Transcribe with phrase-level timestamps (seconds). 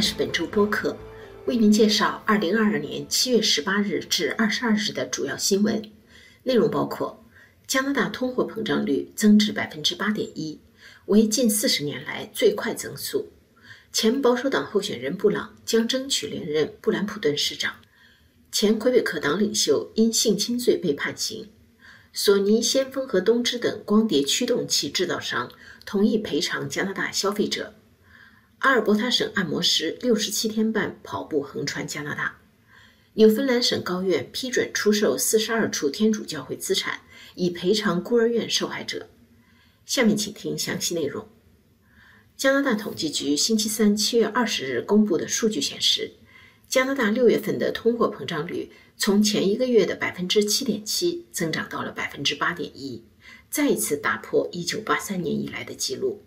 [0.00, 0.96] 是本周播客，
[1.44, 5.82] 为您介绍二零二二年七月十八日至二十二日的主要新闻
[6.42, 7.22] 内容，包括
[7.66, 10.58] 加拿大通货膨胀率增至百分之八点一，
[11.06, 13.26] 为近四十年来最快增速；
[13.92, 17.72] 前保守党候选人布朗将争取连任布兰普顿市长；
[18.50, 21.44] 前魁北克党领袖因性侵罪被判刑；
[22.14, 25.52] 索尼、先锋和东芝等光碟驱动器制造商
[25.84, 27.74] 同意赔偿加拿大消费者。
[28.60, 32.36] 阿尔伯塔省按摩师六十七天半跑步横穿加拿大。
[33.14, 37.00] 纽芬兰省高院批准出售四十二处天主教会资产，
[37.36, 39.08] 以赔偿孤儿院受害者。
[39.86, 41.26] 下面请听详细内容。
[42.36, 46.12] 加拿大统计局星期三七月二十日公布的数据显示，
[46.68, 53.02] 加拿大六月份的通货膨胀率从前一个月的百分之七点七增长到了百分之八点一，
[53.50, 56.22] 再一次打破一九八三年以来的记录。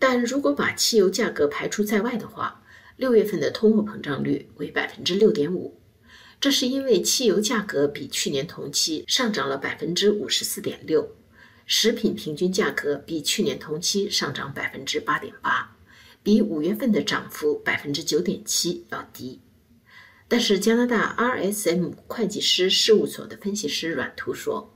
[0.00, 2.64] 但如果把汽油价格排除在外的话，
[2.96, 5.78] 六月份的通货膨胀率为百分之六点五。
[6.40, 11.14] 这是因为汽油价格比去年同期上涨了百分之五十四点六，
[11.66, 15.76] 食品平均价格比去年同期上涨百分之八点八，
[16.22, 19.40] 比五月份的涨幅百分之九点七要低。
[20.28, 24.74] 但是加拿大 RSM 会计师事务所的分析师阮图说，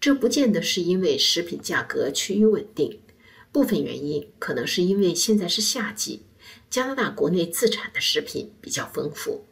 [0.00, 3.01] 这不见得是因为食品价格趋于稳定。
[3.52, 6.22] 部分原因可能是因为现在是夏季，
[6.70, 9.44] 加拿大国内自产的食品比较丰富。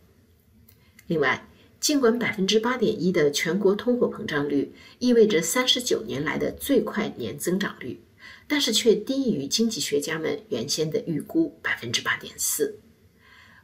[1.07, 1.47] 另外，
[1.79, 8.01] 尽管百分之八点一的全国通货膨胀率意味着三十九年来的最快年增长率，
[8.47, 12.79] 但是却低于经济学家们原先的预估百分之八点四。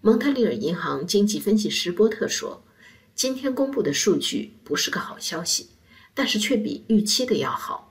[0.02, 2.62] 蒙特利尔银行经济分析师波特说
[3.16, 5.70] ：“今天公布的数据不是个好消息，
[6.14, 7.84] 但是却比预期的要好。”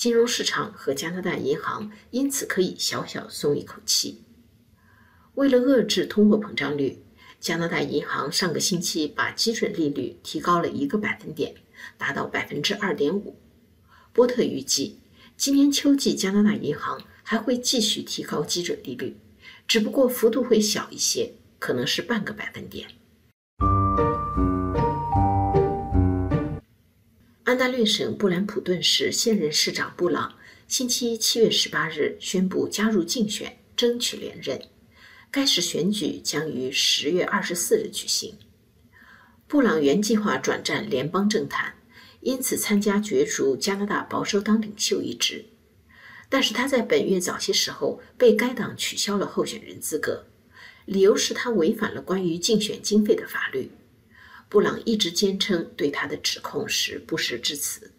[0.00, 4.22] 金融市场和加拿大银行因此可以小小松一口气。
[5.34, 7.04] 为了遏制通货膨胀率，
[7.38, 11.54] 加拿大银行上个星期把基准利率提高了一个百分点，
[11.98, 13.36] 达到百分之二点五。
[14.14, 15.00] 波特预计，
[15.36, 19.18] 今年秋季加拿大银行还会继续提高基准利率，
[19.68, 22.88] 只不过幅度会小一些，可能是半个百分点。
[27.50, 30.36] 安大略省布兰普顿市现任市长布朗
[30.68, 34.62] 星期一七月十八日宣布加入竞选，争取连任。
[35.32, 38.38] 该市选举将于十月二十四日举行。
[39.48, 41.74] 布朗原计划转战联邦政坛，
[42.20, 45.44] 因此参加角逐加拿大保守党领袖一职。
[46.28, 50.24] 但是他在本月早些时候被该党取消了候选人资格，
[50.84, 53.72] 理由是他违反了关于竞选经费的法律。
[54.50, 57.92] 布朗一直坚称对他的指控是不实之词。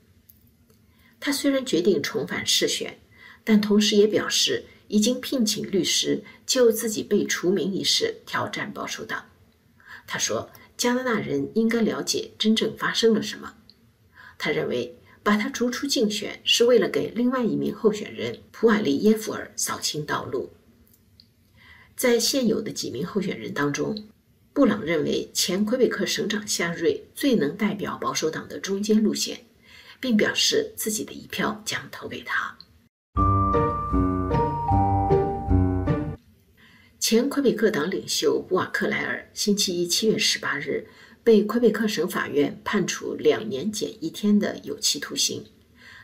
[1.18, 3.00] 他虽然决定重返市选，
[3.46, 9.30] 但同时也表示已经聘请律师就自己被除名一事挑战保守党。
[10.06, 13.56] 他说：“加拿大人应该了解真正发生了什么。”
[14.38, 20.52] 他认为把他逐出竞选是为了给另外一名候选人普瓦利耶夫尔扫清道路。
[21.96, 24.11] 在现有的几名候选人当中。
[24.54, 29.46] 布朗认为前魁北克省长夏瑞最能代表保守党的中间路线，
[30.02, 32.58] 并表示自己的一票将投给他。
[37.00, 40.86] 前魁北克党领袖布瓦克莱尔星期一七月十八日
[41.24, 45.46] 被魁北克省法院判处两年减一天的有期徒刑，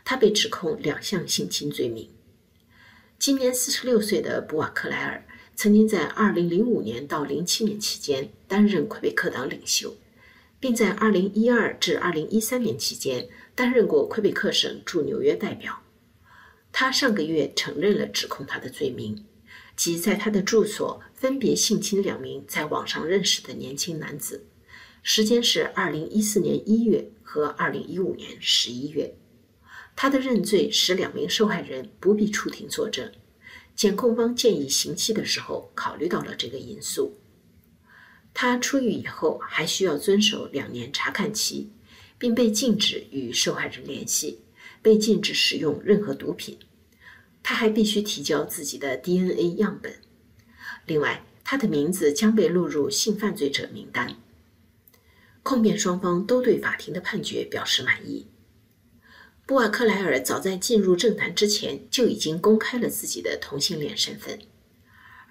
[0.05, 2.09] 他被指控两项性侵罪名。
[3.19, 5.26] 今年四十六岁的布瓦克莱尔。
[5.57, 9.97] 曾经在2005年到07年期间担任魁北克党领袖，
[10.59, 15.81] 并在2012至2013年期间担任过魁北克省驻纽约代表。
[16.71, 19.25] 他上个月承认了指控他的罪名，
[19.75, 24.45] 即在他的住所分别性侵两名在网上认识的年轻男子，
[25.01, 29.15] 时间是2014年1月和2015年11月。
[29.95, 33.11] 他的认罪使两名受害人不必出庭作证。
[33.77, 37.13] 检控方建议刑期的时候，考虑到了这个因素。
[38.33, 41.69] 他出狱以后还需要遵守两年查看期，
[42.17, 44.39] 并被禁止与受害人联系，
[44.81, 46.57] 被禁止使用任何毒品。
[47.43, 49.93] 他还必须提交自己的 DNA 样本。
[50.87, 54.15] 另外，他的名字将被录入性犯罪者名单。
[55.43, 58.25] 控辩双方都对法庭的判决表示满意。
[59.47, 64.37] 布瓦克莱尔早在进入政坛之前就已经公开了自己的同性恋身份。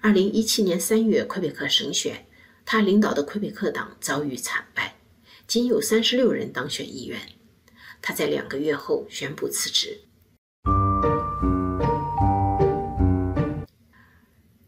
[0.01, 2.25] 二零一七年三月魁北克省选，
[2.65, 4.95] 他领导的魁北克党遭遇惨败，
[5.45, 7.21] 仅有三十六人当选议员。
[8.01, 9.99] 他在两个月后宣布辞职。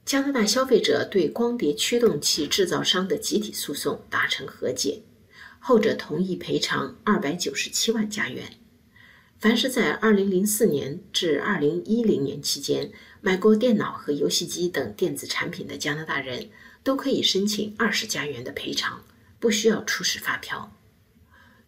[0.05, 5.01] 加拿大消费者对光碟驱动器制造商的集体诉讼达成和解，
[5.59, 8.58] 后者同意赔偿二百九十七万加元。
[9.39, 12.91] 凡是在二零零四年至二零一零年期间
[13.21, 16.49] 买过电脑和游戏机等电子产品的加拿大人，
[16.83, 19.01] 都可以申请二十加元的赔偿，
[19.39, 20.75] 不需要出示发票。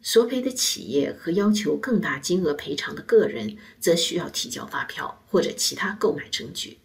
[0.01, 6.79] 索赔的企业和要求更大金额赔偿的个人，则需要提交发票或者其他购买证据。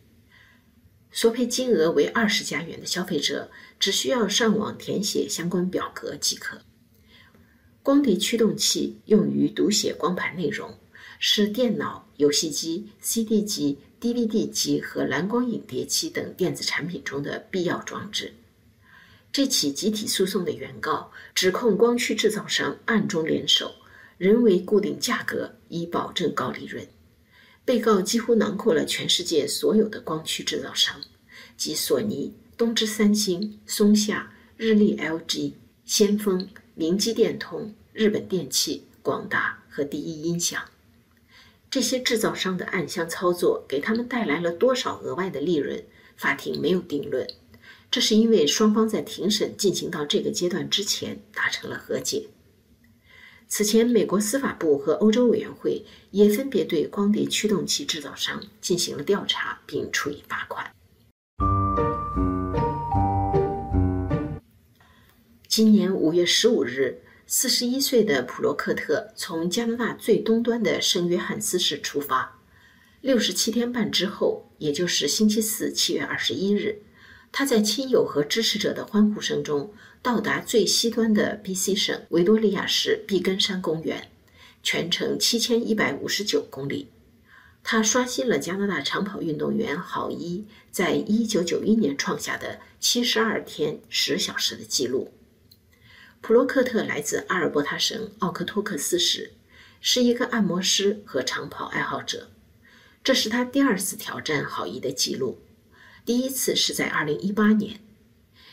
[1.10, 3.50] 索赔金额为二十加元的消费者，
[3.80, 6.60] 只需要上网填写相关表格即可。
[7.86, 10.76] 光碟驱动器用于读写光盘内容，
[11.20, 18.34] 是电脑、游戏机、CD 机、DVD 机和蓝光影碟机等电子产品中的必要装置。
[19.30, 23.72] 这起集体诉讼的原告指控光驱制造商暗中联手，
[24.18, 26.84] 人为固定价格以保证高利润。
[27.64, 31.00] 被告几乎囊括了全世界所有的光驱制造商，
[31.56, 35.52] 即索尼、东芝、三星、松下、日立、LG、
[35.84, 36.48] 先锋、
[36.78, 40.62] 明基电通、日本电器、广达和第一音响。
[41.70, 45.82] 这些制造商的暗箱操作给他们带来了多少额外的利润？
[46.18, 47.26] 法庭没有定论。
[47.90, 52.28] 这是因为双方在庭审进行到这个阶段之前达成了和解。
[53.48, 60.75] 此前，美国司法部和欧洲委员会也分别对光碟驱动器制造商进行了调查，并处以罚款。
[65.56, 72.38] 今年五月十五日，四十一岁的普罗克特从加拿大最东端的圣约翰斯市出发，
[73.00, 76.82] 六十七天半之后，也就是星期四七月二十一日。
[77.32, 79.72] 他在亲友和支持者的欢呼声中，
[80.02, 84.10] 到达最西端的 B.C 省维多利亚市毕根山公园，
[84.62, 86.90] 全程七千一百五十九公里。
[87.62, 95.14] 他刷新了加拿大长跑运动员郝伊在一九九一年创下的七十二天十小时的纪录。
[96.26, 99.34] 普洛克特来自阿尔伯塔省奥克托克斯市，
[99.80, 102.30] 是一个按摩师和长跑爱好者。
[103.04, 105.38] 这是他第二次挑战郝伊的记录。
[106.04, 107.80] 第一次是在2018年，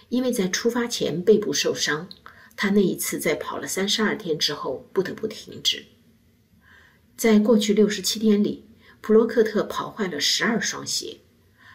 [0.09, 2.07] 因为在出发前背部受伤，
[2.55, 5.87] 他那一次在跑了32天之后不得不停止。
[7.17, 8.67] 在过去67天里，
[9.01, 11.21] 普洛克特跑坏了12双鞋。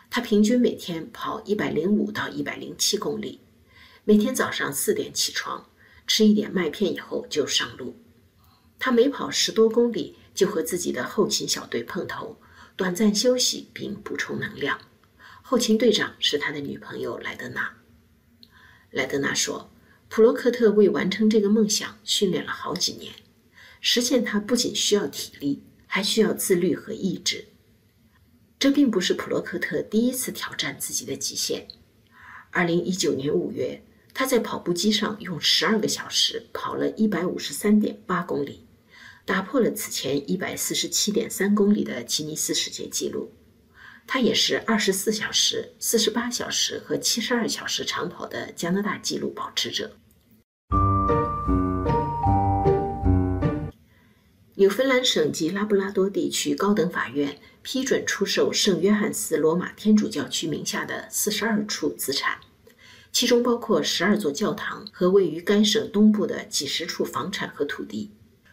[0.09, 3.41] 他平均每天跑105到107公里，
[4.05, 5.69] 每天早上4点起床，
[6.09, 7.95] 吃一点麦片以后就上路。
[8.81, 12.41] 他每跑十多公里就和自己的后勤小队碰头，
[12.75, 14.81] 短暂休息并补充能量。
[15.43, 17.77] 后勤队长是他的女朋友莱德纳。
[18.91, 19.71] 莱德纳说
[20.09, 23.13] ：“普罗克特为完成这个梦想训练了好几年，
[23.81, 27.47] 实现它不仅需要体力，还需要自律和意志。
[28.59, 31.69] 这并不是普罗克特第一次挑战自己的极限。
[32.53, 33.83] 2019年5月，
[34.19, 38.67] 他在跑步机上用12个小时跑了153.8公里，
[39.25, 43.33] 打破了此前147.3公里的吉尼斯世界纪录。”
[44.09, 49.97] 他也是二十四小时、四十八小时和七十二小时长跑的加拿大纪录保持者。
[54.57, 62.41] 纽芬兰省及拉布拉多地区高等法院批准出售圣约翰斯罗马天主教区名下的四十二处资产，
[63.13, 68.11] 其中包括十二座教堂和位于该省东部的几十处房产和土地。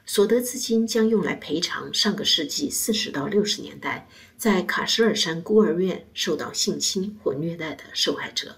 [0.07, 4.07] 所得资金将用来赔偿上个世纪四十到六十年代
[4.37, 8.57] 在卡什尔山孤儿院受到性侵或虐待的受害者。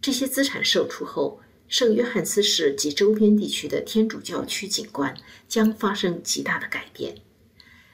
[0.00, 5.16] 这些资产售出后，圣约翰斯市及周边地区的天主教区景观
[5.46, 7.18] 将发生极大的改变。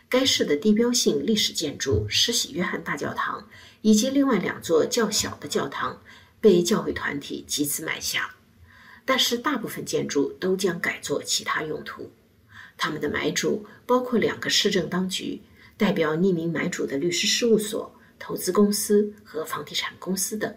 [0.09, 3.47] 该市的地标性历史建筑施洗约翰大教堂
[3.83, 6.03] 以及另外两座较小的教堂
[6.43, 8.35] 被教会团体集资买下，
[9.05, 12.11] 但是大部分建筑都将改作其他用途。
[12.77, 15.41] 他们的买主包括两个市政当局、
[15.77, 20.53] 代表匿名买主的律师事务所、投资公司和房地产公司等。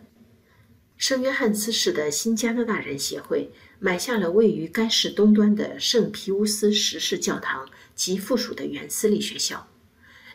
[0.97, 9.67] 圣约翰斯市的新加拿大人协会买下了位于该市东端的圣皮乌斯十世教堂及附属的原私立学校。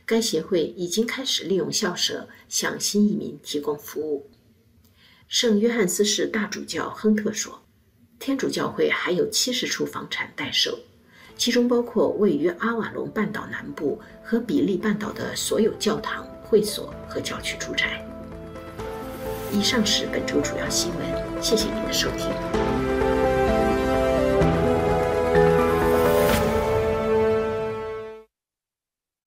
[0.06, 4.30] 该协会已经开始利用校舍向新移民提供服务。
[5.30, 7.62] 圣约翰斯市大主教亨特说
[8.18, 10.76] ：“天主教会还有七十处房产待售。”
[11.38, 18.04] 其中包括位于阿瓦隆半岛南部和比利半岛的所有教堂、会所和教区住宅。
[19.52, 22.59] 以上是本周主要新闻，谢谢您的收听。